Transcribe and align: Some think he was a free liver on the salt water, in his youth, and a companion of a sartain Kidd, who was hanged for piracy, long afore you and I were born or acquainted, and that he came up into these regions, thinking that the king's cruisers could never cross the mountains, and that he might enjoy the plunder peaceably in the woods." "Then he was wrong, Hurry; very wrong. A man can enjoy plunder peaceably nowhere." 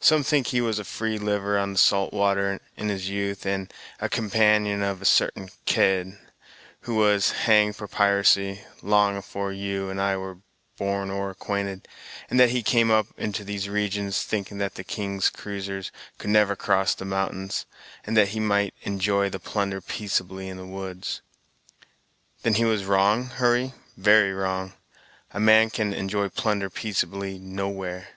Some 0.00 0.24
think 0.24 0.48
he 0.48 0.60
was 0.60 0.80
a 0.80 0.84
free 0.84 1.18
liver 1.18 1.56
on 1.56 1.70
the 1.74 1.78
salt 1.78 2.12
water, 2.12 2.58
in 2.76 2.88
his 2.88 3.08
youth, 3.08 3.46
and 3.46 3.72
a 4.00 4.08
companion 4.08 4.82
of 4.82 5.00
a 5.00 5.04
sartain 5.04 5.50
Kidd, 5.66 6.18
who 6.80 6.96
was 6.96 7.30
hanged 7.30 7.76
for 7.76 7.86
piracy, 7.86 8.62
long 8.82 9.16
afore 9.16 9.52
you 9.52 9.88
and 9.88 10.00
I 10.00 10.16
were 10.16 10.38
born 10.76 11.10
or 11.12 11.30
acquainted, 11.30 11.86
and 12.28 12.40
that 12.40 12.50
he 12.50 12.64
came 12.64 12.90
up 12.90 13.06
into 13.16 13.44
these 13.44 13.68
regions, 13.68 14.24
thinking 14.24 14.58
that 14.58 14.74
the 14.74 14.82
king's 14.82 15.30
cruisers 15.30 15.92
could 16.18 16.30
never 16.30 16.56
cross 16.56 16.92
the 16.96 17.04
mountains, 17.04 17.64
and 18.04 18.16
that 18.16 18.30
he 18.30 18.40
might 18.40 18.74
enjoy 18.82 19.30
the 19.30 19.38
plunder 19.38 19.80
peaceably 19.80 20.48
in 20.48 20.56
the 20.56 20.66
woods." 20.66 21.22
"Then 22.42 22.54
he 22.54 22.64
was 22.64 22.84
wrong, 22.84 23.26
Hurry; 23.26 23.74
very 23.96 24.32
wrong. 24.32 24.72
A 25.30 25.38
man 25.38 25.70
can 25.70 25.94
enjoy 25.94 26.30
plunder 26.30 26.68
peaceably 26.68 27.38
nowhere." 27.38 28.08